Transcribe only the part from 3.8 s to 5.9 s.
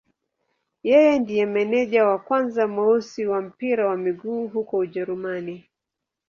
wa miguu huko Ujerumani.